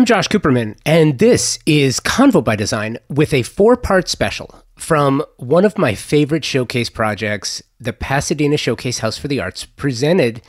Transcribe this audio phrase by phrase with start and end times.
[0.00, 5.22] I'm Josh Cooperman, and this is Convo by Design with a four part special from
[5.36, 10.40] one of my favorite showcase projects, the Pasadena Showcase House for the Arts, presented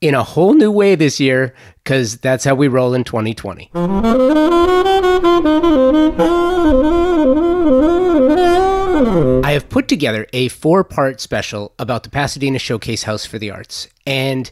[0.00, 1.54] in a whole new way this year
[1.84, 3.70] because that's how we roll in 2020.
[9.44, 13.50] I have put together a four part special about the Pasadena Showcase House for the
[13.50, 14.50] Arts, and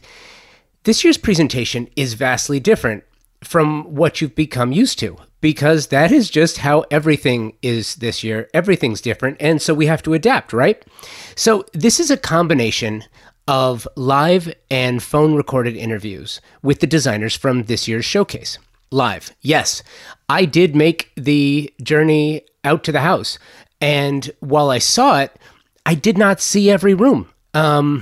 [0.83, 3.03] this year's presentation is vastly different
[3.45, 8.49] from what you've become used to because that is just how everything is this year.
[8.53, 9.37] Everything's different.
[9.39, 10.83] And so we have to adapt, right?
[11.35, 13.03] So this is a combination
[13.47, 18.57] of live and phone recorded interviews with the designers from this year's showcase.
[18.89, 19.83] Live, yes,
[20.29, 23.37] I did make the journey out to the house.
[23.79, 25.31] And while I saw it,
[25.85, 27.29] I did not see every room.
[27.53, 28.01] Um,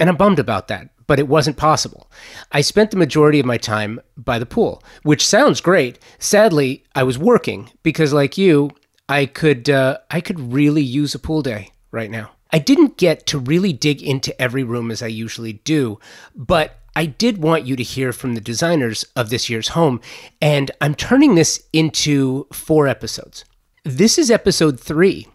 [0.00, 2.10] and I'm bummed about that but it wasn't possible.
[2.52, 5.98] I spent the majority of my time by the pool, which sounds great.
[6.18, 8.70] Sadly, I was working because, like you,
[9.08, 12.32] I could uh, I could really use a pool day right now.
[12.52, 15.98] I didn't get to really dig into every room as I usually do,
[16.34, 20.00] but I did want you to hear from the designers of this year's home,
[20.40, 23.44] and I'm turning this into four episodes.
[23.84, 25.28] This is episode three,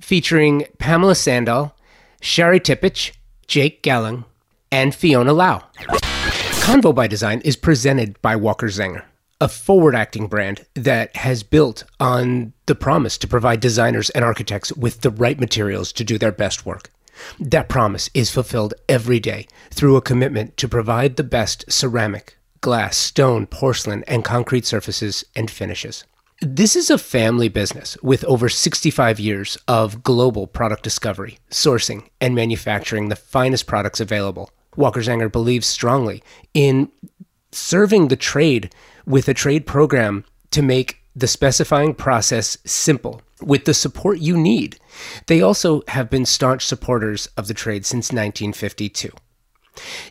[0.00, 1.76] featuring Pamela Sandall,
[2.20, 3.12] Shari Tippich,
[3.46, 4.24] Jake Gallang,
[4.74, 5.62] and Fiona Lau.
[6.66, 9.04] Convo by Design is presented by Walker Zanger,
[9.40, 14.72] a forward acting brand that has built on the promise to provide designers and architects
[14.72, 16.90] with the right materials to do their best work.
[17.38, 22.96] That promise is fulfilled every day through a commitment to provide the best ceramic, glass,
[22.96, 26.02] stone, porcelain, and concrete surfaces and finishes.
[26.40, 32.34] This is a family business with over 65 years of global product discovery, sourcing, and
[32.34, 36.22] manufacturing the finest products available Walker Zanger believes strongly
[36.52, 36.90] in
[37.52, 38.74] serving the trade
[39.06, 44.78] with a trade program to make the specifying process simple with the support you need.
[45.26, 49.10] They also have been staunch supporters of the trade since 1952.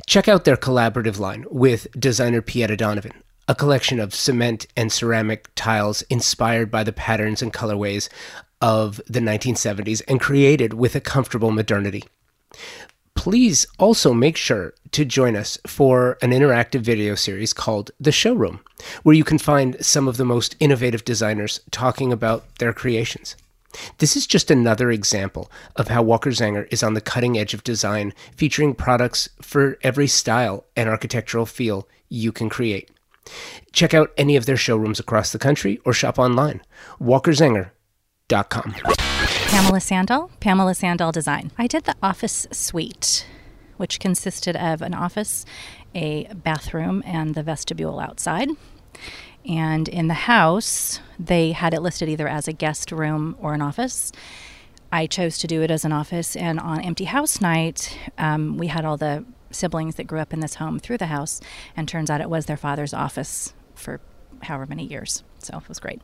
[0.07, 3.13] Check out their collaborative line with designer Pieta Donovan,
[3.47, 8.09] a collection of cement and ceramic tiles inspired by the patterns and colorways
[8.61, 12.03] of the 1970s and created with a comfortable modernity
[13.15, 18.59] please also make sure to join us for an interactive video series called The Showroom,
[19.03, 23.35] where you can find some of the most innovative designers talking about their creations.
[23.97, 27.63] This is just another example of how Walker Zanger is on the cutting edge of
[27.63, 32.91] design, featuring products for every style and architectural feel you can create.
[33.71, 36.61] Check out any of their showrooms across the country or shop online.
[36.99, 38.75] WalkerZanger.com.
[39.53, 41.51] Pamela Sandall, Pamela Sandall Design.
[41.59, 43.27] I did the office suite,
[43.77, 45.45] which consisted of an office,
[45.93, 48.49] a bathroom, and the vestibule outside.
[49.47, 53.61] And in the house, they had it listed either as a guest room or an
[53.61, 54.11] office.
[54.91, 58.67] I chose to do it as an office, and on empty house night, um, we
[58.67, 61.39] had all the siblings that grew up in this home through the house,
[61.77, 64.01] and turns out it was their father's office for
[64.41, 65.23] however many years.
[65.37, 66.01] So it was great.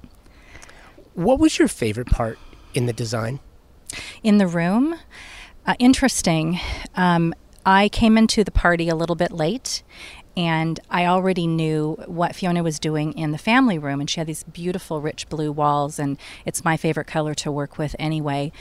[1.15, 2.37] What was your favorite part
[2.73, 3.39] in the design?
[4.23, 4.95] In the room,
[5.65, 6.59] uh, interesting.
[6.95, 7.33] Um,
[7.65, 9.83] I came into the party a little bit late
[10.39, 14.27] and I already knew what Fiona was doing in the family room, and she had
[14.27, 18.53] these beautiful, rich blue walls, and it's my favorite color to work with anyway.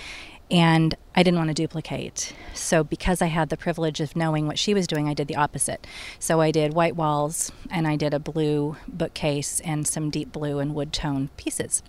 [0.50, 2.34] And I didn't want to duplicate.
[2.52, 5.36] So, because I had the privilege of knowing what she was doing, I did the
[5.36, 5.86] opposite.
[6.18, 10.58] So, I did white walls, and I did a blue bookcase and some deep blue
[10.58, 11.84] and wood tone pieces.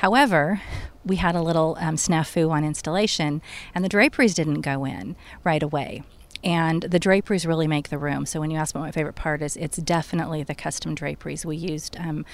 [0.00, 0.62] However,
[1.04, 3.42] we had a little um, snafu on installation,
[3.74, 6.04] and the draperies didn't go in right away.
[6.42, 8.24] And the draperies really make the room.
[8.24, 11.44] So when you ask what my favorite part is, it's definitely the custom draperies.
[11.44, 12.24] We used um,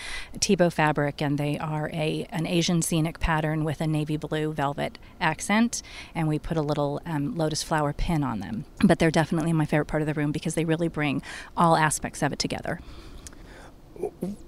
[0.41, 4.97] Thibaut fabric, and they are a an Asian scenic pattern with a navy blue velvet
[5.21, 5.83] accent,
[6.15, 8.65] and we put a little um, lotus flower pin on them.
[8.85, 11.21] But they're definitely my favorite part of the room because they really bring
[11.57, 12.79] all aspects of it together.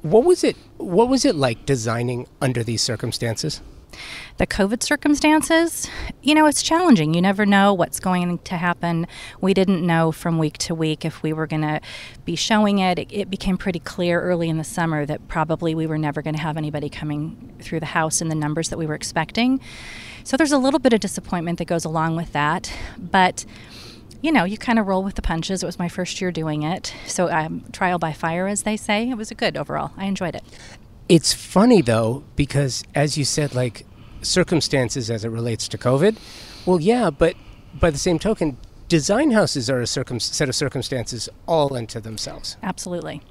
[0.02, 0.56] What was it?
[0.76, 3.60] What was it like designing under these circumstances?
[4.36, 5.88] The COVID circumstances,
[6.22, 7.14] you know, it's challenging.
[7.14, 9.06] You never know what's going to happen.
[9.40, 11.80] We didn't know from week to week if we were going to
[12.24, 12.98] be showing it.
[12.98, 13.08] it.
[13.10, 16.42] It became pretty clear early in the summer that probably we were never going to
[16.42, 19.60] have anybody coming through the house in the numbers that we were expecting.
[20.22, 22.72] So there's a little bit of disappointment that goes along with that.
[22.98, 23.44] But
[24.20, 25.62] you know, you kind of roll with the punches.
[25.62, 26.94] It was my first year doing it.
[27.06, 29.08] So, um, trial by fire, as they say.
[29.08, 29.92] It was a good overall.
[29.96, 30.42] I enjoyed it.
[31.08, 33.86] It's funny, though, because as you said, like
[34.22, 36.16] circumstances as it relates to COVID,
[36.66, 37.34] well, yeah, but
[37.78, 38.56] by the same token,
[38.88, 42.56] design houses are a circum- set of circumstances all unto themselves.
[42.62, 43.22] Absolutely.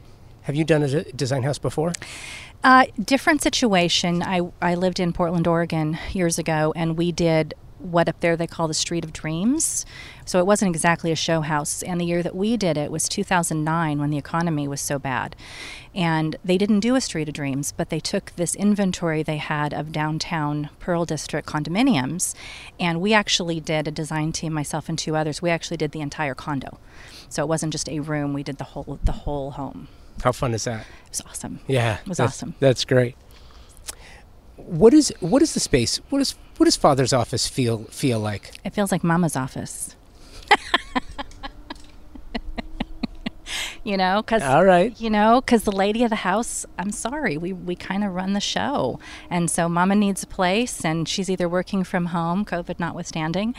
[0.44, 1.92] Have you done a design house before?
[2.64, 4.24] Uh, different situation.
[4.24, 8.48] I, I lived in Portland, Oregon years ago, and we did what up there they
[8.48, 9.86] call the Street of Dreams.
[10.26, 11.84] So it wasn't exactly a show house.
[11.84, 15.36] And the year that we did it was 2009 when the economy was so bad.
[15.94, 19.74] And they didn't do a Street of Dreams, but they took this inventory they had
[19.74, 22.36] of downtown Pearl District condominiums.
[22.80, 26.02] And we actually did a design team, myself and two others, we actually did the
[26.02, 26.80] entire condo.
[27.30, 29.88] So it wasn't just a room, we did the whole the whole home.
[30.24, 30.82] How fun is that?
[30.82, 31.60] It was awesome.
[31.68, 32.56] Yeah, It was that's- awesome.
[32.60, 33.16] That's great.
[34.56, 35.98] What is what is the space?
[36.10, 38.52] What is what does Father's office feel feel like?
[38.64, 39.96] It feels like mama's office.
[43.84, 45.00] you know, because All right.
[45.00, 48.34] you know, because the lady of the house, I'm sorry, we, we kind of run
[48.34, 49.00] the show.
[49.30, 53.56] And so mama needs a place, and she's either working from home, COVID notwithstanding,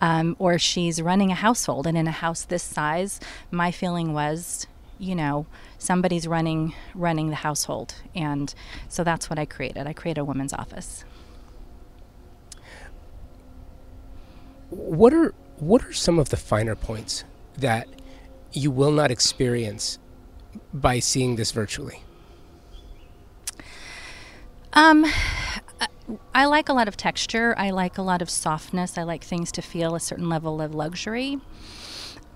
[0.00, 1.86] um, or she's running a household.
[1.86, 3.20] And in a house this size,
[3.52, 4.66] my feeling was,
[4.98, 5.46] you know,
[5.78, 7.94] somebody's running running the household.
[8.16, 8.52] And
[8.88, 9.86] so that's what I created.
[9.86, 11.04] I created a women's office.
[14.70, 17.24] What are what are some of the finer points
[17.56, 17.88] that
[18.52, 19.98] you will not experience
[20.72, 22.02] by seeing this virtually?
[24.72, 25.04] Um,
[26.34, 27.54] I- like a lot of texture.
[27.58, 28.96] I like a lot of softness.
[28.96, 31.38] I like things to feel a certain level of luxury.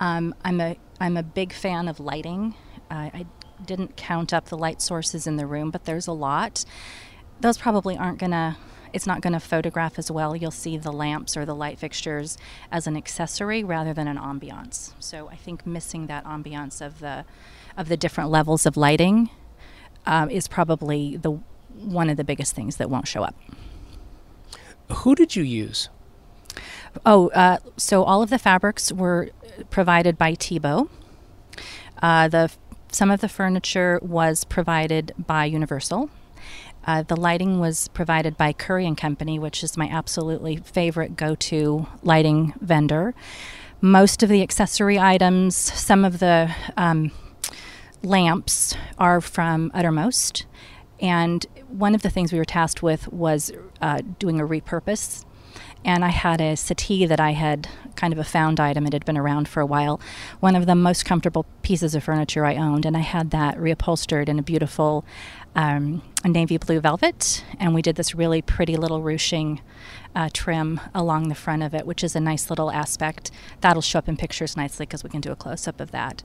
[0.01, 2.55] Um, I'm a I'm a big fan of lighting.
[2.91, 3.25] I
[3.65, 6.65] didn't count up the light sources in the room, but there's a lot.
[7.41, 8.57] Those probably aren't gonna.
[8.93, 10.37] It's not going to photograph as well.
[10.37, 12.37] You'll see the lamps or the light fixtures
[12.71, 14.93] as an accessory rather than an ambiance.
[15.01, 17.25] So I think missing that ambiance of the
[17.77, 19.31] of the different levels of lighting
[20.05, 21.39] um, is probably the
[21.75, 23.35] one of the biggest things that won't show up.
[24.91, 25.89] Who did you use?
[27.07, 29.31] Oh, uh, so all of the fabrics were
[29.71, 30.89] provided by Thibaut.
[32.03, 32.53] Uh, the
[32.91, 36.11] some of the furniture was provided by Universal.
[36.85, 41.87] Uh, the lighting was provided by Currey and Company, which is my absolutely favorite go-to
[42.03, 43.15] lighting vendor.
[43.81, 47.11] Most of the accessory items, some of the um,
[48.03, 50.47] lamps are from Uttermost.
[51.01, 53.51] And one of the things we were tasked with was
[53.81, 55.25] uh, doing a repurpose.
[55.85, 58.87] And I had a settee that I had kind of a found item.
[58.87, 60.01] It had been around for a while.
[60.39, 62.87] One of the most comfortable pieces of furniture I owned.
[62.87, 65.05] And I had that reupholstered in a beautiful
[65.55, 67.45] um, navy blue velvet.
[67.59, 69.61] And we did this really pretty little ruching
[70.15, 73.31] uh, trim along the front of it, which is a nice little aspect.
[73.61, 76.23] That'll show up in pictures nicely because we can do a close up of that.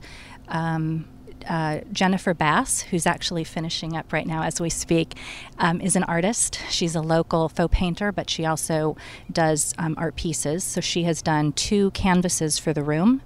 [0.48, 1.06] Um,
[1.48, 5.16] uh, Jennifer Bass, who's actually finishing up right now as we speak,
[5.58, 6.60] um, is an artist.
[6.68, 8.96] She's a local faux painter, but she also
[9.32, 10.64] does um, art pieces.
[10.64, 13.22] So she has done two canvases for the room,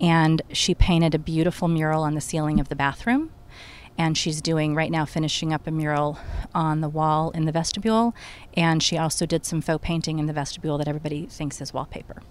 [0.00, 3.30] and she painted a beautiful mural on the ceiling of the bathroom.
[4.00, 6.18] And she's doing right now, finishing up a mural
[6.54, 8.14] on the wall in the vestibule.
[8.54, 12.22] And she also did some faux painting in the vestibule that everybody thinks is wallpaper.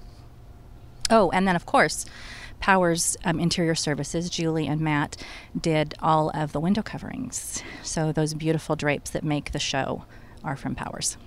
[1.11, 2.07] Oh, and then of course,
[2.59, 5.15] Powers um, Interior Services, Julie and Matt,
[5.61, 7.61] did all of the window coverings.
[7.83, 10.05] So those beautiful drapes that make the show
[10.43, 11.17] are from Powers.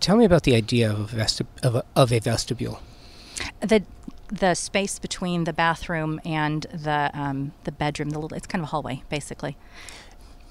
[0.00, 2.80] Tell me about the idea of a, vesti- of a, of a vestibule.
[3.60, 3.84] The
[4.28, 8.68] the space between the bathroom and the um, the bedroom, the little, it's kind of
[8.68, 9.56] a hallway, basically.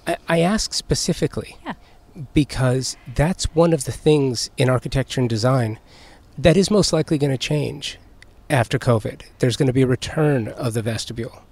[0.07, 1.73] I, I ask specifically Yeah.
[2.33, 5.79] because that's one of the things in architecture and design
[6.37, 7.99] that is most likely going to change
[8.49, 9.21] after COVID.
[9.39, 11.43] There's going to be a return of the vestibule,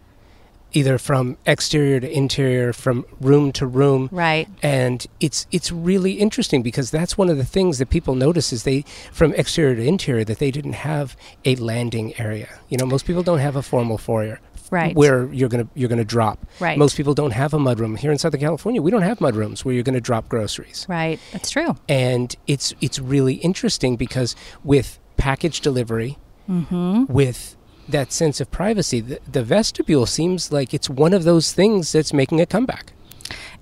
[0.73, 4.09] either from exterior to interior, from room to room.
[4.11, 4.47] Right.
[4.63, 8.63] And it's it's really interesting because that's one of the things that people notice is
[8.63, 12.47] they from exterior to interior that they didn't have a landing area.
[12.69, 14.95] You know, most people don't have a formal foyer Right.
[14.95, 16.45] where you're gonna you're gonna drop.
[16.61, 16.77] Right.
[16.77, 18.81] Most people don't have a mudroom here in Southern California.
[18.81, 21.19] We don't have mudrooms where you're gonna drop groceries Right.
[21.33, 21.75] That's true.
[21.89, 26.17] and it's it's really interesting because with package delivery
[26.49, 27.05] Mm-hmm.
[27.13, 27.55] with
[27.87, 32.13] that sense of privacy the, the vestibule seems like it's one of those things that's
[32.13, 32.93] making a comeback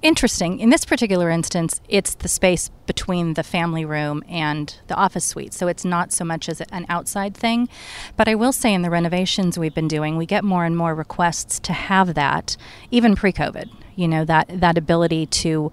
[0.02, 0.62] Interesting.
[0.62, 5.54] In this particular instance, it's the space between the family room and the office suite.
[5.54, 7.68] So it's not so much as an outside thing.
[8.16, 10.96] But I will say, in the renovations we've been doing, we get more and more
[10.96, 12.56] requests to have that,
[12.92, 13.70] even pre-COVID.
[13.98, 15.70] You know that that ability to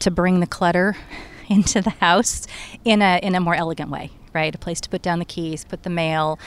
[0.00, 0.96] to bring the clutter
[1.48, 2.46] into the house
[2.84, 4.54] in a in a more elegant way, right?
[4.54, 6.38] A place to put down the keys, put the mail,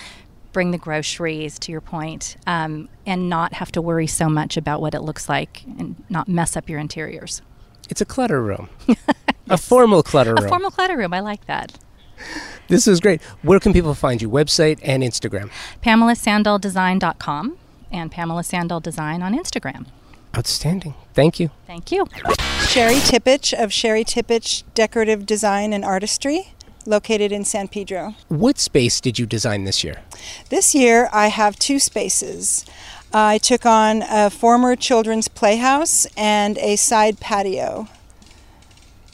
[0.53, 4.79] bring the groceries to your point, um, and not have to worry so much about
[4.81, 7.41] what it looks like and not mess up your interiors.
[7.89, 8.69] it's a clutter room
[9.49, 10.45] a formal clutter room.
[10.45, 11.73] A formal clutter room, I like that.
[12.69, 15.49] this is great where can people find you website and instagram
[15.83, 17.57] PamelaSandalDesign.com
[17.91, 19.85] and Pamela Sandal Design on Instagram.
[20.35, 20.95] Outstanding.
[21.13, 21.51] Thank you.
[21.67, 22.07] Thank you.
[22.67, 26.53] Shari Tippich of Shari Tippich Decorative Design and Artistry,
[26.85, 28.15] located in San Pedro.
[28.27, 30.01] What space did you design this year?
[30.49, 32.65] This year I have two spaces.
[33.13, 37.87] I took on a former children's playhouse and a side patio.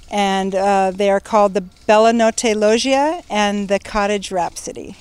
[0.10, 4.96] And uh, they are called the Bella Notte Loggia and the Cottage Rhapsody.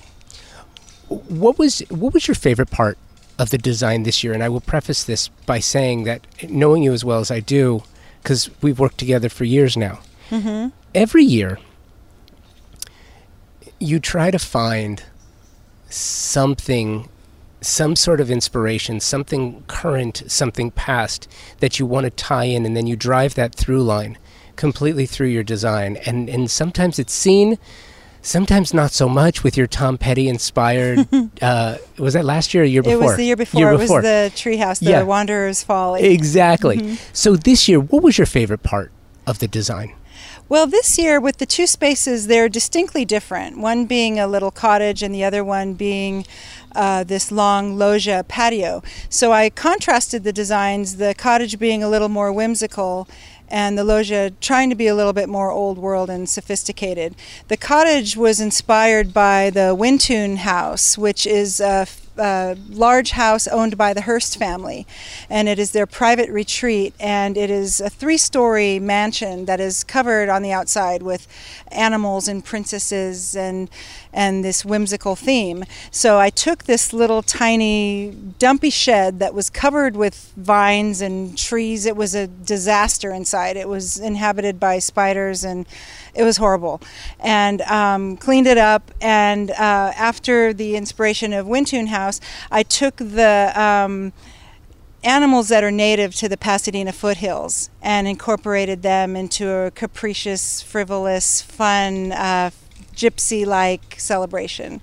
[1.08, 2.98] What was what was your favorite part
[3.38, 4.34] of the design this year?
[4.34, 7.82] And I will preface this by saying that knowing you as well as I do,
[8.22, 10.00] because we've worked together for years now.
[10.28, 10.68] Mm-hmm.
[10.94, 11.58] Every year,
[13.78, 15.02] you try to find
[15.88, 17.08] something
[17.61, 22.76] some sort of inspiration, something current, something past that you want to tie in, and
[22.76, 24.16] then you drive that through line
[24.56, 25.97] completely through your design.
[26.06, 27.58] And and sometimes it's seen,
[28.23, 31.08] sometimes not so much with your Tom Petty inspired.
[31.42, 33.02] uh, was that last year or year before?
[33.02, 33.61] It was the year before.
[33.61, 35.02] Year it was the treehouse, the Yeah.
[35.02, 36.04] Wanderer's Folly.
[36.04, 36.97] exactly.
[37.12, 38.92] So this year, what was your favorite part
[39.26, 39.94] of the design?
[40.50, 43.58] Well, this year with the two spaces, they're distinctly different.
[43.58, 46.24] One being a little cottage, and the other one being
[46.74, 48.82] uh, this long loggia patio.
[49.10, 53.06] So I contrasted the designs, the cottage being a little more whimsical.
[53.50, 57.14] And the loggia trying to be a little bit more old world and sophisticated.
[57.48, 61.86] The cottage was inspired by the Wyntoon House, which is a
[62.68, 64.86] large house owned by the Hearst family,
[65.30, 66.92] and it is their private retreat.
[66.98, 71.26] And it is a three-story mansion that is covered on the outside with
[71.68, 73.70] animals and princesses and
[74.18, 75.64] and this whimsical theme.
[75.92, 78.10] So I took this little tiny
[78.40, 81.87] dumpy shed that was covered with vines and trees.
[81.87, 83.56] It was a disaster inside.
[83.56, 85.68] It was inhabited by spiders and
[86.16, 86.80] it was horrible.
[87.20, 88.90] And um, cleaned it up.
[89.00, 92.20] And uh, after the inspiration of Wyntoon House,
[92.50, 94.12] I took the um,
[95.04, 101.40] animals that are native to the Pasadena foothills and incorporated them into a capricious, frivolous,
[101.40, 102.50] fun, uh,
[102.98, 104.80] gypsy like celebration.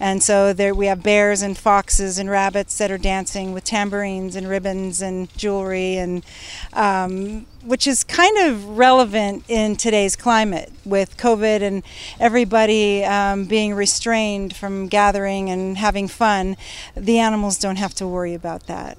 [0.00, 4.34] And so there we have bears and foxes and rabbits that are dancing with tambourines
[4.34, 6.24] and ribbons and jewelry, and
[6.72, 11.82] um, which is kind of relevant in today's climate with COVID and
[12.18, 16.56] everybody um, being restrained from gathering and having fun.
[16.96, 18.98] The animals don't have to worry about that.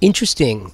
[0.00, 0.72] Interesting,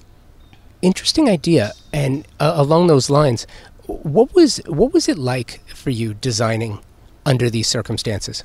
[0.81, 1.73] interesting idea.
[1.93, 3.47] And uh, along those lines,
[3.87, 6.81] what was what was it like for you designing
[7.27, 8.43] under these circumstances?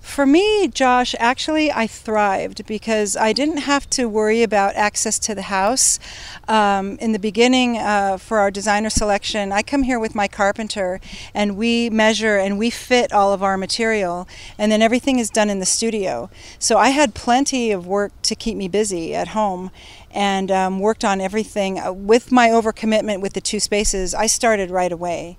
[0.00, 5.34] For me, Josh, actually, I thrived because I didn't have to worry about access to
[5.34, 5.98] the house.
[6.46, 11.00] Um, in the beginning, uh, for our designer selection, I come here with my carpenter
[11.34, 15.50] and we measure and we fit all of our material, and then everything is done
[15.50, 16.30] in the studio.
[16.58, 19.70] So I had plenty of work to keep me busy at home
[20.10, 21.78] and um, worked on everything.
[21.78, 25.38] Uh, with my overcommitment with the two spaces, I started right away.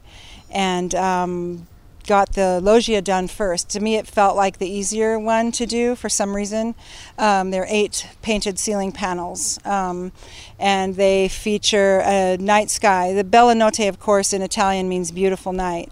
[0.56, 1.68] And um,
[2.06, 3.70] got the loggia done first.
[3.70, 6.76] To me, it felt like the easier one to do for some reason.
[7.18, 10.12] Um, there are eight painted ceiling panels, um,
[10.60, 13.14] and they feature a night sky.
[13.14, 15.92] The Bella Notte, of course, in Italian means beautiful night.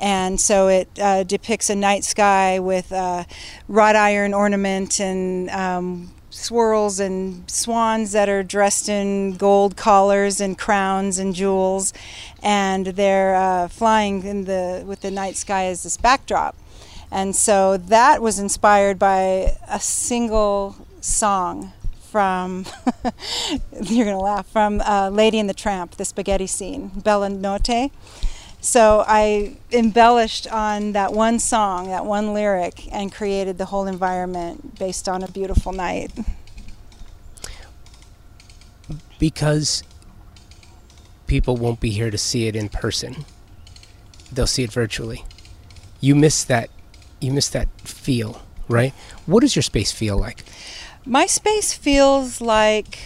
[0.00, 3.24] And so it uh, depicts a night sky with uh,
[3.66, 10.56] wrought iron ornament and um, swirls and swans that are dressed in gold collars and
[10.56, 11.92] crowns and jewels,
[12.42, 16.56] and they're uh, flying in the with the night sky as this backdrop.
[17.10, 21.72] And so that was inspired by a single song
[22.10, 22.66] from
[23.82, 27.90] you're gonna laugh from uh, Lady and the Tramp, the spaghetti scene, Bella Notte.
[28.60, 34.78] So I embellished on that one song, that one lyric, and created the whole environment
[34.78, 36.10] based on a beautiful night.
[39.18, 39.84] Because
[41.28, 43.24] people won't be here to see it in person.
[44.32, 45.24] They'll see it virtually.
[46.00, 46.70] You miss that
[47.20, 48.92] you miss that feel, right?
[49.26, 50.44] What does your space feel like?
[51.04, 52.98] My space feels like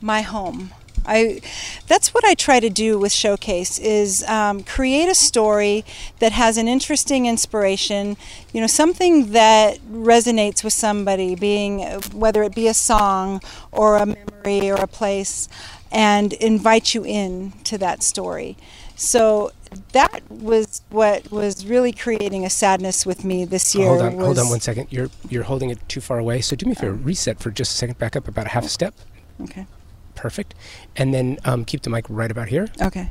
[0.00, 0.72] my home.
[1.06, 1.40] I
[1.86, 5.84] that's what I try to do with Showcase is um, create a story
[6.18, 8.16] that has an interesting inspiration,
[8.52, 11.80] you know, something that resonates with somebody, being
[12.12, 13.40] whether it be a song
[13.72, 15.48] or a memory or a place,
[15.92, 18.56] and invite you in to that story.
[18.96, 19.52] So
[19.92, 23.88] that was what was really creating a sadness with me this year.
[23.88, 24.88] hold on, hold on one second.
[24.90, 26.40] You're you're holding it too far away.
[26.42, 27.98] So do me a favor, reset for just a second.
[27.98, 28.94] Back up about a half a step.
[29.40, 29.66] Okay.
[30.14, 30.54] Perfect.
[30.96, 32.68] And then um, keep the mic right about here.
[32.82, 33.10] Okay.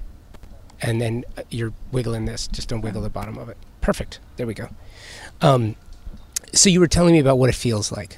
[0.81, 2.47] and then uh, you're wiggling this.
[2.47, 3.57] Just don't wiggle the bottom of it.
[3.81, 4.19] Perfect.
[4.37, 4.69] There we go.
[5.41, 5.75] Um,
[6.53, 8.17] so you were telling me about what it feels like.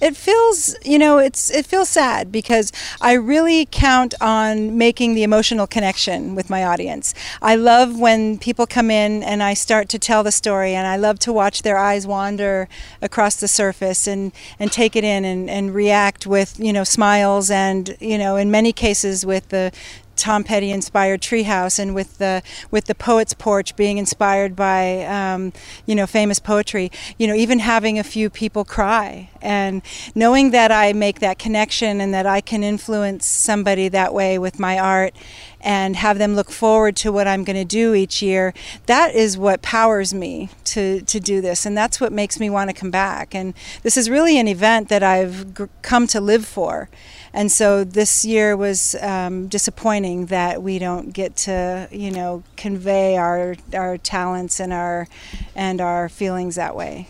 [0.00, 5.22] It feels, you know, it's it feels sad because I really count on making the
[5.22, 7.14] emotional connection with my audience.
[7.42, 10.96] I love when people come in and I start to tell the story, and I
[10.96, 12.68] love to watch their eyes wander
[13.02, 17.50] across the surface and and take it in and, and react with you know smiles
[17.50, 19.72] and you know in many cases with the
[20.18, 25.52] Tom Petty inspired treehouse, and with the with the poet's porch being inspired by um,
[25.86, 26.90] you know famous poetry.
[27.18, 29.82] You know, even having a few people cry, and
[30.14, 34.58] knowing that I make that connection and that I can influence somebody that way with
[34.58, 35.14] my art,
[35.60, 38.54] and have them look forward to what I'm going to do each year.
[38.86, 42.70] That is what powers me to to do this, and that's what makes me want
[42.70, 43.34] to come back.
[43.34, 46.88] And this is really an event that I've come to live for.
[47.32, 53.16] And so this year was um, disappointing that we don't get to, you know, convey
[53.16, 55.08] our our talents and our
[55.54, 57.08] and our feelings that way.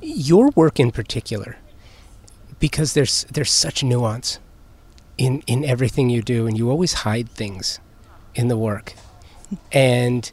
[0.00, 1.56] Your work in particular,
[2.58, 4.38] because there's there's such nuance
[5.16, 7.80] in in everything you do, and you always hide things
[8.34, 8.94] in the work.
[9.72, 10.30] And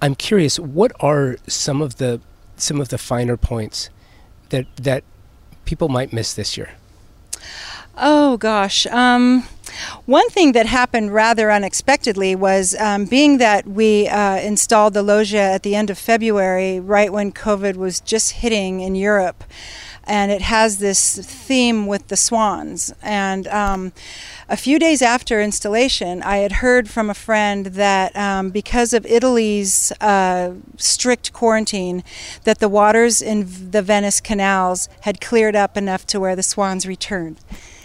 [0.00, 2.20] I'm curious, what are some of the
[2.56, 3.90] some of the finer points
[4.48, 5.04] that that
[5.64, 6.70] people might miss this year?
[7.96, 8.86] Oh gosh.
[8.86, 9.44] Um,
[10.06, 15.40] one thing that happened rather unexpectedly was um, being that we uh, installed the loggia
[15.40, 19.44] at the end of February, right when COVID was just hitting in Europe.
[20.04, 22.92] And it has this theme with the swans.
[23.02, 23.92] And um,
[24.48, 29.06] a few days after installation, I had heard from a friend that um, because of
[29.06, 32.02] Italy's uh, strict quarantine,
[32.44, 36.84] that the waters in the Venice canals had cleared up enough to where the swans
[36.86, 37.38] returned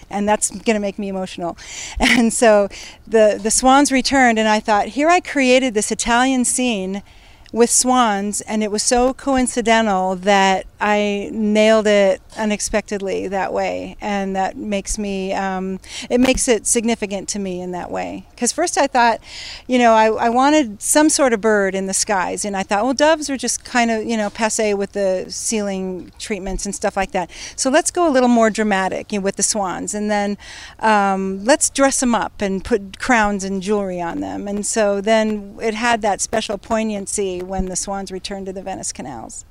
[0.10, 1.58] and that's going to make me emotional.
[2.00, 2.70] And so
[3.06, 7.04] the the swans returned, and I thought, here I created this Italian scene
[7.52, 14.36] with swans, and it was so coincidental that I nailed it unexpectedly that way, and
[14.36, 18.26] that makes me um, it makes it significant to me in that way.
[18.32, 19.20] Because first I thought,
[19.66, 22.84] you know, I, I wanted some sort of bird in the skies, and I thought,
[22.84, 26.98] well, doves are just kind of you know passe with the ceiling treatments and stuff
[26.98, 27.32] like that.
[27.56, 30.38] So let's go a little more dramatic you know, with the swans, and then
[30.80, 35.58] um, let's dress them up and put crowns and jewelry on them, and so then
[35.62, 39.46] it had that special poignancy when the swans return to the Venice canals.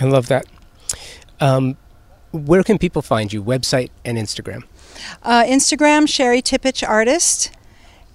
[0.00, 0.46] I love that.
[1.40, 1.76] Um,
[2.32, 3.42] where can people find you?
[3.42, 4.64] Website and Instagram.
[5.22, 7.50] Uh, Instagram, Shari Tippich Artist,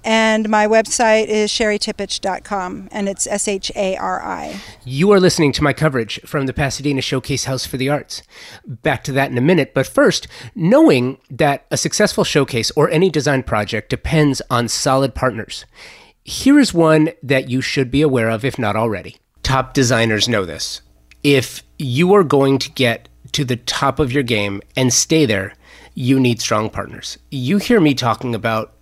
[0.04, 4.62] and my website is sharitippich.com, and it's S H A R I.
[4.86, 8.24] You are listening to my coverage from the Pasadena Showcase House for the Arts.
[8.66, 13.10] Back to that in a minute, but first, knowing that a successful showcase or any
[13.10, 15.66] design project depends on solid partners.
[16.30, 19.16] Here is one that you should be aware of if not already.
[19.44, 20.82] Top designers know this.
[21.24, 25.54] If you are going to get to the top of your game and stay there,
[25.94, 27.18] you need strong partners.
[27.32, 28.74] You hear me talking about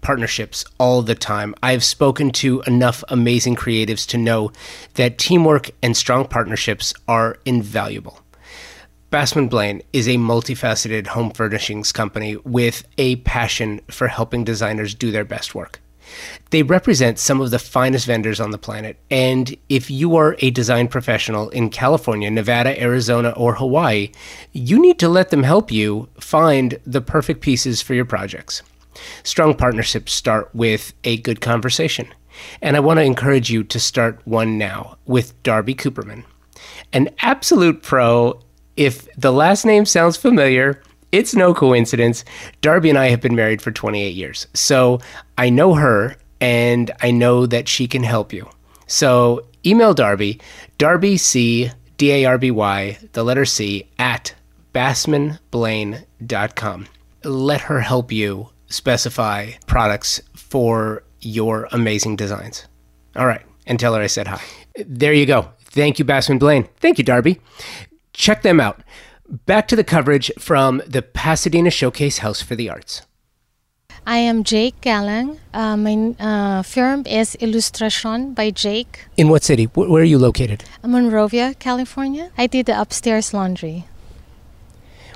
[0.00, 1.54] partnerships all the time.
[1.62, 4.50] I've spoken to enough amazing creatives to know
[4.94, 8.18] that teamwork and strong partnerships are invaluable.
[9.12, 15.10] Bassman Blaine is a multifaceted home furnishings company with a passion for helping designers do
[15.10, 15.82] their best work.
[16.50, 18.98] They represent some of the finest vendors on the planet.
[19.10, 24.12] And if you are a design professional in California, Nevada, Arizona, or Hawaii,
[24.52, 28.62] you need to let them help you find the perfect pieces for your projects.
[29.22, 32.08] Strong partnerships start with a good conversation.
[32.62, 36.24] And I want to encourage you to start one now with Darby Cooperman.
[36.92, 38.40] An absolute pro,
[38.76, 40.82] if the last name sounds familiar,
[41.14, 42.24] it's no coincidence.
[42.60, 44.48] Darby and I have been married for 28 years.
[44.52, 44.98] So
[45.38, 48.50] I know her and I know that she can help you.
[48.88, 50.40] So email Darby,
[50.76, 54.34] Darby C, D A R B Y, the letter C, at
[54.74, 56.86] bassmanblaine.com.
[57.22, 62.66] Let her help you specify products for your amazing designs.
[63.14, 63.42] All right.
[63.66, 64.42] And tell her I said hi.
[64.84, 65.48] There you go.
[65.66, 66.68] Thank you, Bassman Blaine.
[66.78, 67.40] Thank you, Darby.
[68.12, 68.82] Check them out.
[69.34, 73.02] Back to the coverage from the Pasadena Showcase House for the Arts.
[74.06, 75.38] I am Jake Gallang.
[75.52, 79.06] Uh, my uh, firm is Illustration by Jake.
[79.16, 79.64] In what city?
[79.64, 80.62] Wh- Where are you located?
[80.84, 82.30] Monrovia, California.
[82.38, 83.86] I did the upstairs laundry.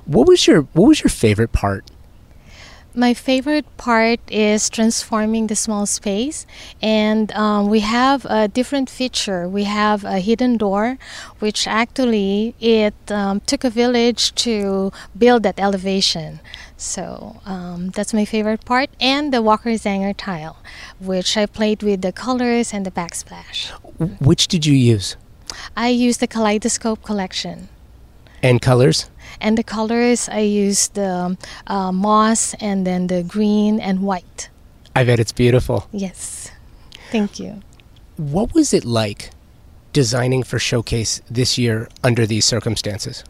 [0.04, 1.84] What was your What was your favorite part?
[2.94, 6.46] My favorite part is transforming the small space,
[6.80, 9.48] and um, we have a different feature.
[9.48, 10.98] We have a hidden door,
[11.38, 16.40] which actually it um, took a village to build that elevation.
[16.76, 20.56] So um, that's my favorite part, and the Walker Zanger tile,
[20.98, 23.70] which I played with the colors and the backsplash.
[24.18, 25.16] Which did you use?
[25.76, 27.68] I used the Kaleidoscope collection.
[28.42, 29.10] And colors?
[29.40, 34.50] And the colors I used the uh, moss and then the green and white.
[34.96, 35.88] I bet it's beautiful.
[35.92, 36.50] Yes.
[37.10, 37.62] Thank you.
[38.16, 39.30] What was it like
[39.92, 43.24] designing for Showcase this year under these circumstances?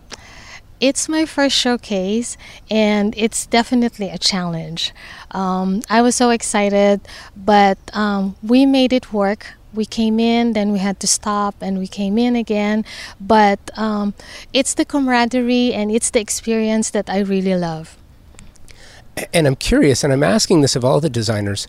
[0.80, 2.36] It's my first showcase,
[2.70, 4.94] and it's definitely a challenge.
[5.32, 7.00] Um, I was so excited,
[7.36, 9.57] but um, we made it work.
[9.78, 12.84] We came in, then we had to stop, and we came in again.
[13.20, 14.12] But um,
[14.52, 17.96] it's the camaraderie and it's the experience that I really love.
[19.32, 21.68] And I'm curious, and I'm asking this of all the designers,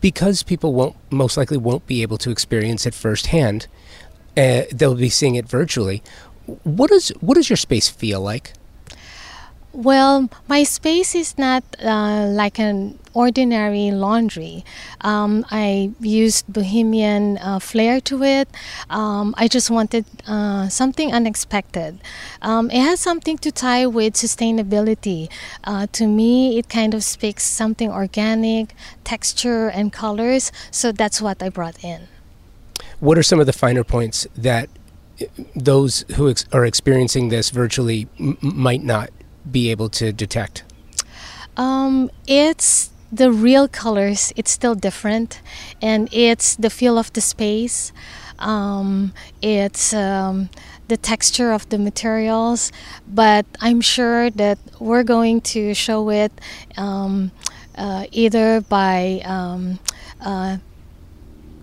[0.00, 3.66] because people won't most likely won't be able to experience it firsthand.
[4.36, 6.02] Uh, they'll be seeing it virtually.
[6.62, 8.52] What does what does your space feel like?
[9.74, 14.64] Well, my space is not uh, like an ordinary laundry.
[15.00, 18.48] Um, I used bohemian uh, flair to it.
[18.88, 21.98] Um, I just wanted uh, something unexpected.
[22.40, 25.28] Um, it has something to tie with sustainability.
[25.64, 30.52] Uh, to me, it kind of speaks something organic, texture, and colors.
[30.70, 32.06] So that's what I brought in.
[33.00, 34.68] What are some of the finer points that
[35.56, 39.10] those who ex- are experiencing this virtually m- might not
[39.50, 40.64] be able to detect?
[41.56, 44.32] Um, it's the real colors.
[44.36, 45.40] It's still different,
[45.80, 47.92] and it's the feel of the space.
[48.38, 50.50] Um, it's um,
[50.88, 52.72] the texture of the materials,
[53.06, 56.32] but I'm sure that we're going to show it
[56.76, 57.30] um,
[57.76, 59.78] uh, either by um,
[60.20, 60.58] uh,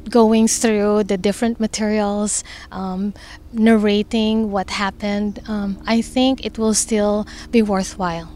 [0.09, 3.13] going through the different materials, um,
[3.53, 8.29] narrating what happened, um, I think it will still be worthwhile.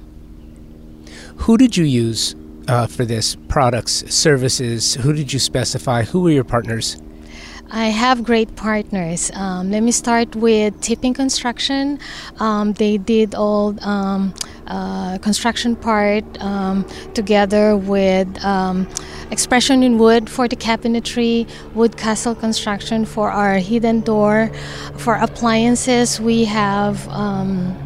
[1.37, 2.35] Who did you use
[2.67, 3.35] uh, for this?
[3.47, 4.95] Products, services?
[4.95, 6.03] Who did you specify?
[6.03, 6.97] Who were your partners?
[7.71, 9.31] I have great partners.
[9.33, 11.99] Um, let me start with Tipping Construction.
[12.39, 14.33] Um, they did all um,
[14.67, 18.87] uh, construction part um, together with um,
[19.31, 24.51] Expression in Wood for the cabinetry, Wood Castle Construction for our hidden door.
[24.97, 27.07] For appliances, we have.
[27.09, 27.84] Um,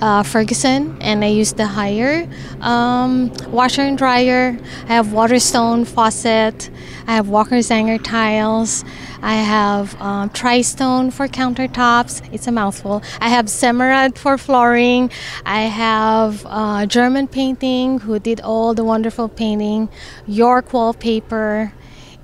[0.00, 2.30] uh, Ferguson and I use the Haier
[2.62, 4.58] um, washer and dryer.
[4.84, 6.70] I have Waterstone faucet.
[7.06, 8.84] I have Walker Zanger tiles.
[9.22, 12.26] I have um, Tri-Stone for countertops.
[12.32, 13.02] It's a mouthful.
[13.20, 15.10] I have Semerad for flooring.
[15.44, 19.88] I have uh, German painting who did all the wonderful painting.
[20.26, 21.72] York wallpaper.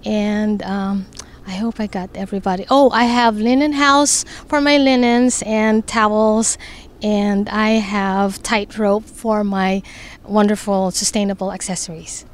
[0.05, 1.07] And um,
[1.47, 2.65] I hope I got everybody.
[2.71, 6.59] Oh, I have Linen House for my linens and towels
[7.03, 9.83] and I have tightrope for my
[10.25, 12.25] wonderful sustainable accessories.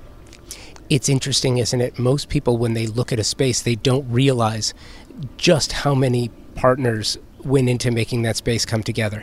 [0.91, 1.99] It's interesting, isn't it?
[1.99, 4.75] Most people, when they look at a space, they don't realize
[5.37, 9.23] just how many partners went into making that space come together.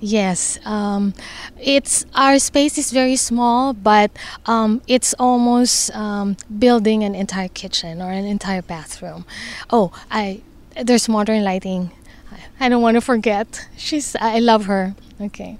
[0.00, 1.12] Yes, um,
[1.60, 4.10] it's our space is very small, but
[4.46, 9.26] um, it's almost um, building an entire kitchen or an entire bathroom.
[9.68, 10.40] Oh, I
[10.82, 11.90] there's modern lighting
[12.60, 13.66] I don't want to forget.
[13.76, 14.94] She's I love her.
[15.20, 15.56] Okay.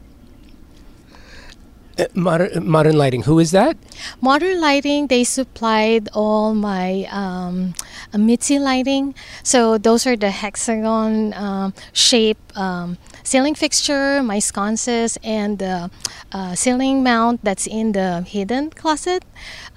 [1.98, 3.22] Uh, modern, modern lighting.
[3.22, 3.76] Who is that?
[4.20, 5.08] Modern lighting.
[5.08, 7.74] They supplied all my um,
[8.16, 9.14] Mitzi lighting.
[9.42, 15.90] So those are the hexagon um, shape um, ceiling fixture, my sconces, and the
[16.32, 19.24] uh, ceiling mount that's in the hidden closet.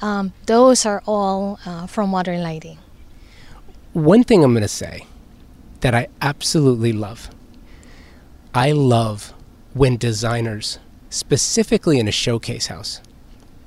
[0.02, 2.78] Um, those are all uh, from modern lighting.
[3.94, 5.08] One thing I'm going to say
[5.84, 7.30] that I absolutely love.
[8.54, 9.34] I love
[9.74, 13.02] when designers, specifically in a showcase house,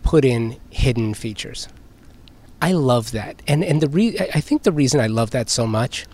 [0.02, 1.68] put in hidden features.
[2.62, 3.42] I love that.
[3.46, 6.06] And and the re- I think the reason I love that so much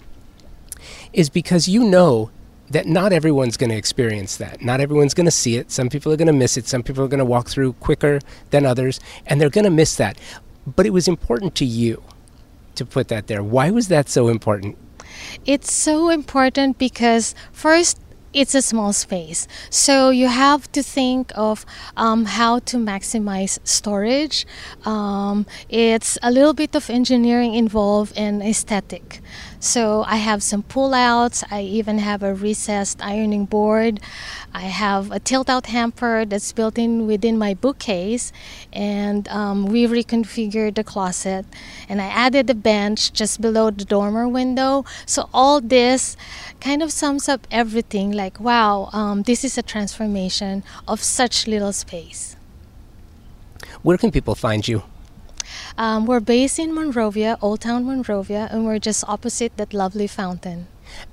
[1.12, 2.33] is because you know
[2.69, 4.61] that not everyone's going to experience that.
[4.61, 5.71] Not everyone's going to see it.
[5.71, 6.67] Some people are going to miss it.
[6.67, 8.19] Some people are going to walk through quicker
[8.51, 10.19] than others and they're going to miss that.
[10.67, 12.03] But it was important to you
[12.75, 13.45] to put that there.
[13.45, 14.77] Why was that so important?
[15.44, 17.98] It's so important because first
[18.32, 19.46] it's a small space.
[19.70, 24.46] So you have to think of um, how to maximize storage.
[24.85, 29.20] Um, it's a little bit of engineering involved and aesthetic.
[29.62, 31.44] So I have some pullouts.
[31.48, 34.01] I even have a recessed ironing board.
[34.53, 38.33] I have a tilt-out hamper that's built in within my bookcase,
[38.72, 41.46] and um, we reconfigured the closet.
[41.88, 44.85] And I added a bench just below the dormer window.
[45.07, 46.16] So all this
[46.59, 48.11] kind of sums up everything.
[48.11, 52.35] Like, wow, um, this is a transformation of such little space.
[53.83, 54.83] Where can people find you?
[55.77, 60.67] Um, we're based in Monrovia, Old Town Monrovia, and we're just opposite that lovely fountain.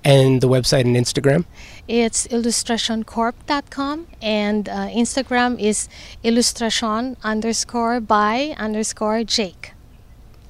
[0.04, 1.46] And the website and Instagram?
[1.88, 5.90] It's illustrationcorp.com and uh, Instagram is
[6.24, 9.74] illustration underscore by underscore Jake.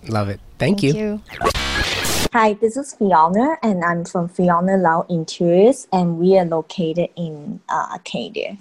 [0.08, 0.40] Love it.
[0.58, 1.00] Thank, Thank you.
[1.00, 1.22] you.
[2.34, 7.60] Hi, this is Fiona, and I'm from Fiona Lau Interiors, and we are located in
[7.70, 8.58] uh, Arcadia.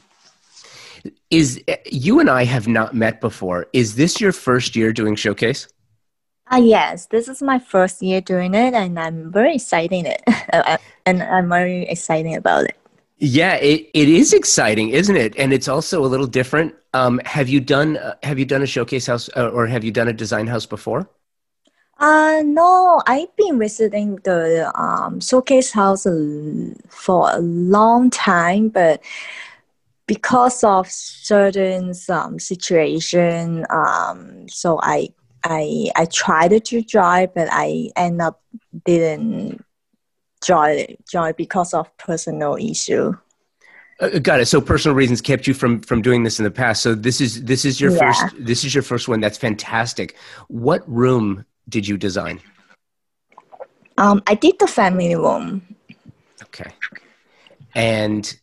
[1.31, 3.67] Is you and I have not met before.
[3.73, 5.69] Is this your first year doing showcase?
[6.51, 10.23] Ah, yes, this is my first year doing it, and I'm very excited it,
[11.07, 12.77] and I'm very excited about it.
[13.19, 15.37] Yeah, it, it is exciting, isn't it?
[15.37, 16.75] And it's also a little different.
[16.95, 19.91] Um, have you done uh, Have you done a showcase house, uh, or have you
[19.91, 21.11] done a design house before?
[21.99, 26.07] Uh, no, I've been visiting the um, showcase house
[26.89, 29.03] for a long time, but
[30.09, 35.11] because of certain um, situation, um, so I
[35.45, 38.43] I I tried to join, but I end up
[38.85, 39.65] didn't
[40.43, 43.13] join join because of personal issue.
[44.01, 44.47] Uh, got it.
[44.47, 46.83] So personal reasons kept you from from doing this in the past.
[46.83, 48.13] So this is this is your Yeah.
[48.13, 49.21] first this is your first one.
[49.21, 50.17] That's fantastic.
[50.49, 52.41] What room did you design?
[53.99, 55.63] Um, I did the family room.
[56.45, 56.71] Okay.
[57.75, 58.35] And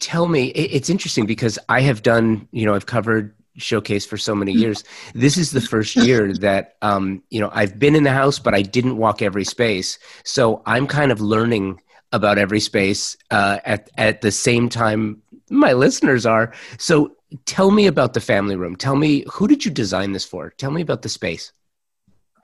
[0.00, 4.34] tell me, it's interesting because I have done, you know, I've covered showcase for so
[4.34, 4.82] many years.
[5.14, 8.54] This is the first year that, um, you know, I've been in the house, but
[8.54, 9.98] I didn't walk every space.
[10.24, 11.80] So I'm kind of learning
[12.12, 16.52] about every space uh, at at the same time my listeners are.
[16.78, 18.76] So tell me about the family room.
[18.76, 20.50] Tell me who did you design this for?
[20.50, 21.52] Tell me about the space.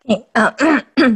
[0.09, 0.81] Okay, uh,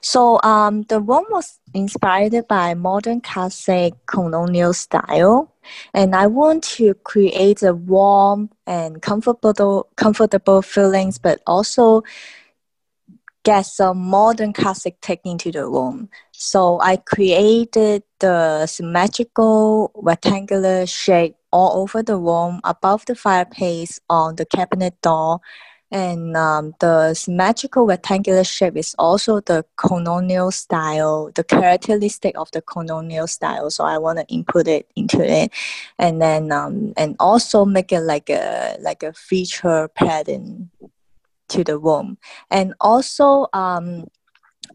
[0.00, 5.52] so um, the room was inspired by modern classic colonial style,
[5.92, 12.02] and I want to create a warm and comfortable, comfortable feelings, but also
[13.42, 16.08] get some modern classic take into the room.
[16.32, 24.36] So I created the symmetrical rectangular shape all over the room, above the fireplace, on
[24.36, 25.40] the cabinet door,
[25.90, 32.62] and um, the symmetrical rectangular shape is also the colonial style, the characteristic of the
[32.62, 33.70] colonial style.
[33.70, 35.52] So I want to input it into it,
[35.98, 40.70] and then um, and also make it like a like a feature pattern
[41.48, 42.18] to the room,
[42.50, 44.06] and also um,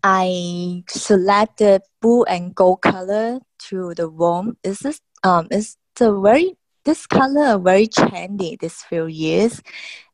[0.03, 4.57] I selected blue and gold color to the room.
[4.63, 9.61] Is this um is the very this color are very trendy this few years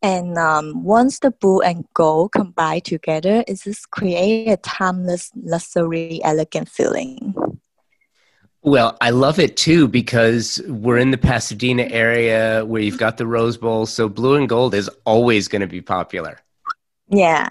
[0.01, 6.19] and um, once the blue and gold combine together it just create a timeless luxury
[6.23, 7.36] elegant feeling
[8.63, 13.25] Well, I love it too because we're in the Pasadena area where you've got the
[13.25, 16.39] Rose Bowl, so blue and gold is always going to be popular.
[17.10, 17.47] yeah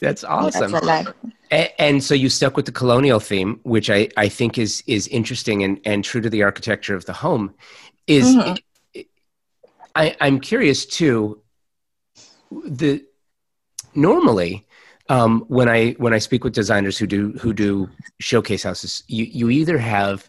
[0.00, 0.72] That's awesome.
[0.72, 1.08] that's like
[1.52, 5.06] A- And so you stuck with the colonial theme, which I, I think is is
[5.08, 7.54] interesting and, and true to the architecture of the home.
[8.08, 8.58] Is Mhm.
[9.94, 11.42] I, I'm curious too.
[12.50, 13.04] The
[13.94, 14.66] normally
[15.08, 19.24] um, when I when I speak with designers who do who do showcase houses, you
[19.24, 20.28] you either have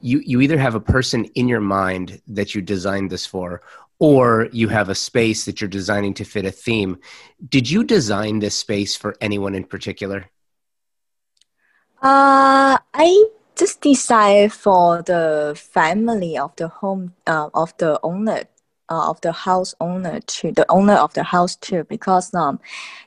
[0.00, 3.60] you you either have a person in your mind that you designed this for,
[3.98, 6.98] or you have a space that you're designing to fit a theme.
[7.48, 10.30] Did you design this space for anyone in particular?
[12.00, 13.24] Uh, I
[13.58, 18.44] just decided for the family of the home uh, of the owner
[18.88, 22.58] uh, of the house owner to the owner of the house too, because um,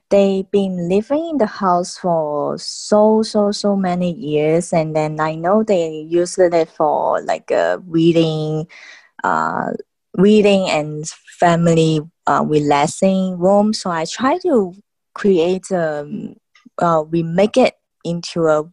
[0.10, 5.36] they've been living in the house for so so so many years, and then I
[5.36, 8.68] know they use it for like a reading,
[9.24, 9.72] uh,
[10.18, 11.08] reading and
[11.40, 13.74] family uh, relaxing room.
[13.74, 14.74] So I try to
[15.14, 16.36] create um,
[16.78, 18.64] uh, we make it into a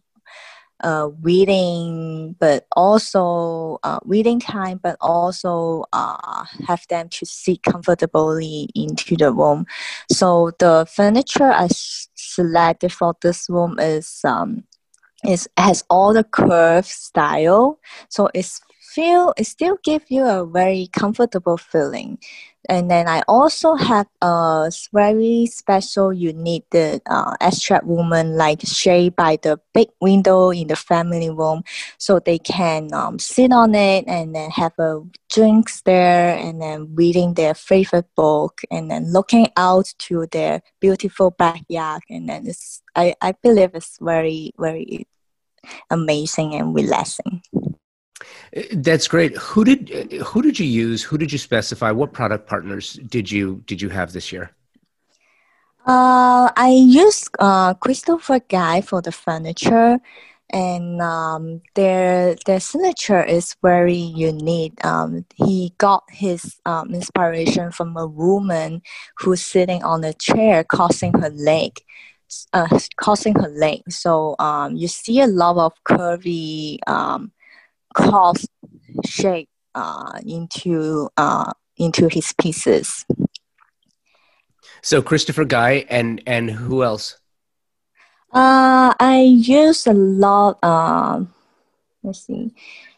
[0.81, 8.69] uh, reading, but also uh, reading time, but also uh, have them to sit comfortably
[8.75, 9.65] into the room.
[10.11, 11.67] So the furniture I
[12.15, 14.63] selected for this room is um,
[15.25, 18.61] is has all the curved style, so it's
[18.93, 22.17] feel it still give you a very comfortable feeling.
[22.67, 29.15] And then I also have a very special, unique the uh, abstract woman like shade
[29.15, 31.63] by the big window in the family room,
[31.97, 36.93] so they can um, sit on it and then have a drinks there and then
[36.93, 42.81] reading their favorite book and then looking out to their beautiful backyard and then it's
[42.95, 45.07] I, I believe it's very very
[45.89, 47.41] amazing and relaxing.
[48.73, 49.35] That's great.
[49.37, 51.03] Who did who did you use?
[51.03, 51.91] Who did you specify?
[51.91, 54.51] What product partners did you did you have this year?
[55.85, 59.99] Uh, I use uh, Christopher Guy for the furniture,
[60.49, 64.83] and um, their their signature is very unique.
[64.83, 68.81] Um, he got his um, inspiration from a woman
[69.17, 71.79] who's sitting on a chair, crossing her leg,
[72.53, 73.81] uh, crossing her leg.
[73.89, 76.79] So um, you see a lot of curvy
[77.99, 78.45] cross
[79.05, 83.05] shape uh, into uh, into his pieces.
[84.81, 87.19] So Christopher Guy and and who else?
[88.31, 90.63] Uh, I use a lot.
[90.63, 91.33] Um,
[92.03, 92.53] let's see,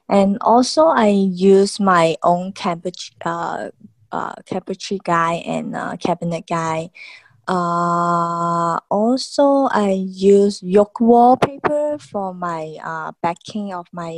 [0.10, 3.70] and also I use my own cabbage, uh,
[4.12, 6.92] uh, cabbage guy and uh, cabinet guy.
[7.48, 14.16] Uh, also, I use York wallpaper for my uh, backing of my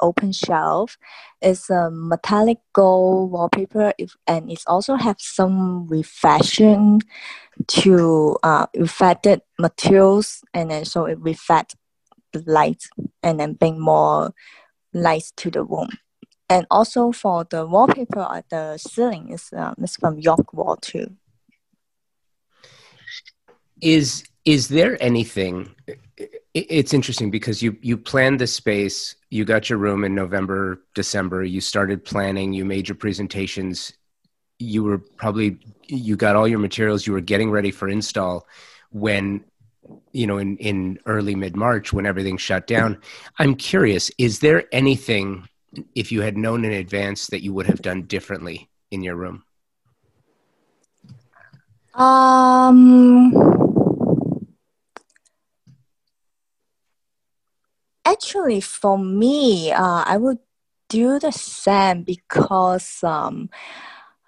[0.00, 0.98] open shelf.
[1.40, 7.00] It's a metallic gold wallpaper, if, and it also have some reflection
[7.68, 11.74] to uh, reflected materials, and then so it reflect
[12.32, 12.84] the light,
[13.22, 14.32] and then bring more
[14.92, 15.88] light to the room.
[16.50, 21.16] And also for the wallpaper at the ceiling is um, is from York Wall too
[23.82, 25.74] is is there anything
[26.54, 31.42] it's interesting because you you planned the space you got your room in november december
[31.42, 33.92] you started planning you made your presentations.
[34.58, 38.46] You were probably you got all your materials you were getting ready for install
[38.90, 39.44] when
[40.12, 43.00] you know in in early mid march when everything shut down.
[43.40, 45.48] I'm curious is there anything
[45.96, 49.42] if you had known in advance that you would have done differently in your room?
[51.94, 53.61] Um
[58.04, 60.38] Actually, for me, uh, I would
[60.88, 63.48] do the same because um,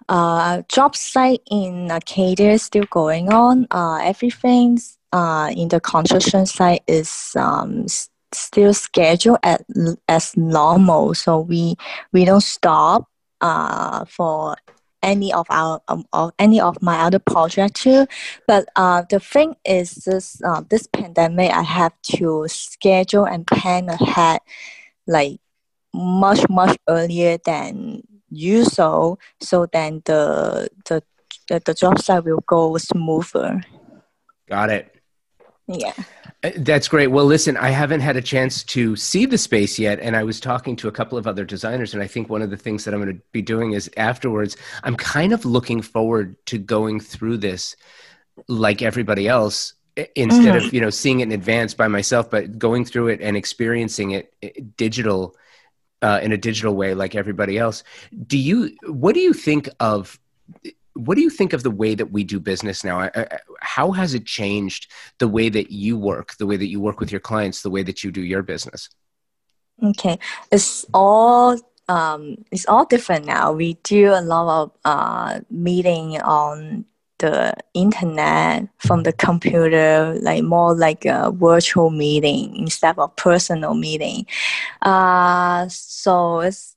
[0.07, 3.67] uh, job site in Arcadia is still going on.
[3.71, 7.85] Uh, everything's uh, in the construction site is um,
[8.31, 9.63] still scheduled at,
[10.07, 11.13] as normal.
[11.13, 11.75] So we
[12.13, 13.09] we don't stop
[13.41, 14.55] uh, for
[15.05, 18.07] any of our um, of any of my other projects too.
[18.47, 23.87] But uh, the thing is, this uh, this pandemic, I have to schedule and plan
[23.87, 24.41] ahead,
[25.07, 25.39] like
[25.93, 29.19] much much earlier than usual.
[29.39, 31.03] So then the the
[31.47, 33.61] the, the job site will go smoother.
[34.49, 34.91] Got it.
[35.67, 35.93] Yeah.
[36.45, 37.07] Uh, that's great.
[37.07, 40.39] Well, listen, I haven't had a chance to see the space yet, and I was
[40.39, 42.93] talking to a couple of other designers, and I think one of the things that
[42.93, 47.37] I'm going to be doing is afterwards, I'm kind of looking forward to going through
[47.37, 47.75] this
[48.47, 49.73] like everybody else
[50.15, 50.67] instead mm-hmm.
[50.67, 54.11] of you know seeing it in advance by myself, but going through it and experiencing
[54.11, 55.35] it digital
[56.03, 57.83] uh, in a digital way like everybody else.
[58.27, 58.75] Do you?
[58.85, 60.19] What do you think of?
[60.95, 63.09] What do you think of the way that we do business now?
[63.59, 67.11] How has it changed the way that you work, the way that you work with
[67.11, 68.89] your clients, the way that you do your business?
[69.83, 70.17] Okay,
[70.51, 73.51] it's all um, it's all different now.
[73.51, 76.85] We do a lot of uh, meeting on
[77.19, 84.25] the internet from the computer, like more like a virtual meeting instead of personal meeting.
[84.81, 86.74] Uh, so it's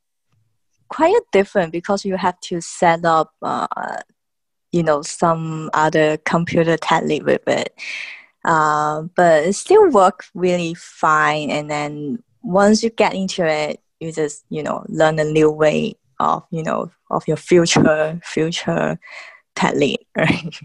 [0.89, 3.99] quite different because you have to set up uh,
[4.73, 7.75] you know some other computer technique with it
[8.45, 14.13] uh, but it still work really fine and then once you get into it you
[14.13, 18.99] just you know learn a new way of you know of your future future
[19.55, 20.61] technique right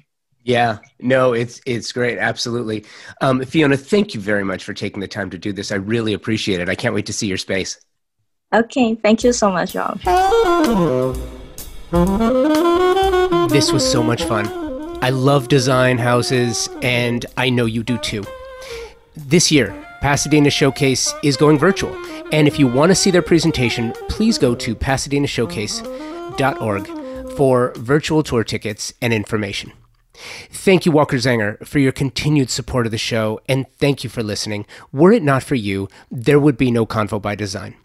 [0.46, 2.84] yeah, no, it's it's great, absolutely.
[3.22, 5.72] Um, Fiona, thank you very much for taking the time to do this.
[5.72, 6.68] I really appreciate it.
[6.68, 7.80] I can't wait to see your space.
[8.54, 10.00] Okay, thank you so much, Rob.
[13.50, 14.48] This was so much fun.
[15.02, 18.24] I love design houses, and I know you do too.
[19.16, 21.94] This year, Pasadena Showcase is going virtual,
[22.32, 28.44] and if you want to see their presentation, please go to pasadenashowcase.org for virtual tour
[28.44, 29.72] tickets and information.
[30.52, 34.22] Thank you, Walker Zanger, for your continued support of the show, and thank you for
[34.22, 34.66] listening.
[34.92, 37.76] Were it not for you, there would be no Convo by Design.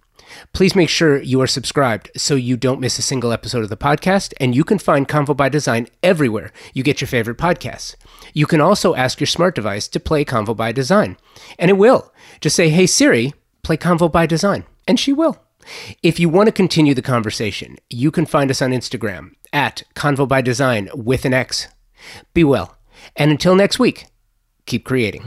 [0.53, 3.77] Please make sure you are subscribed so you don't miss a single episode of the
[3.77, 7.95] podcast, and you can find Convo by Design everywhere you get your favorite podcasts.
[8.35, 11.17] You can also ask your smart device to play Convo by Design,
[11.59, 12.13] and it will.
[12.41, 15.39] Just say, Hey Siri, play Convo by Design, and she will.
[16.03, 20.27] If you want to continue the conversation, you can find us on Instagram at Convo
[20.27, 21.69] by Design with an X.
[22.35, 22.77] Be well,
[23.17, 24.07] and until next week,
[24.67, 25.25] keep creating.